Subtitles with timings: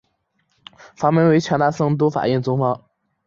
[0.95, 2.85] 法名为权大僧都法印宗方。